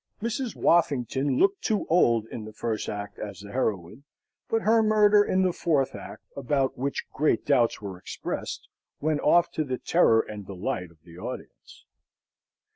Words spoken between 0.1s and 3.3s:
Mrs. Woffington looked too old in the first act